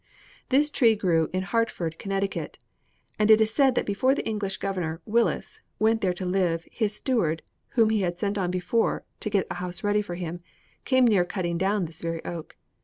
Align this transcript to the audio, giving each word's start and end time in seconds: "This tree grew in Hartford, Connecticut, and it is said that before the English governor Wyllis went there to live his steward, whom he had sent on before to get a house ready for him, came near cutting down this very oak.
"This 0.49 0.71
tree 0.71 0.95
grew 0.95 1.29
in 1.31 1.43
Hartford, 1.43 1.99
Connecticut, 1.99 2.57
and 3.19 3.29
it 3.29 3.39
is 3.39 3.53
said 3.53 3.75
that 3.75 3.85
before 3.85 4.15
the 4.15 4.25
English 4.27 4.57
governor 4.57 4.99
Wyllis 5.05 5.61
went 5.77 6.01
there 6.01 6.15
to 6.15 6.25
live 6.25 6.67
his 6.71 6.95
steward, 6.95 7.43
whom 7.77 7.91
he 7.91 8.01
had 8.01 8.17
sent 8.17 8.35
on 8.35 8.49
before 8.49 9.03
to 9.19 9.29
get 9.29 9.45
a 9.51 9.61
house 9.61 9.83
ready 9.83 10.01
for 10.01 10.15
him, 10.15 10.39
came 10.85 11.05
near 11.05 11.23
cutting 11.23 11.55
down 11.59 11.85
this 11.85 12.01
very 12.01 12.25
oak. 12.25 12.55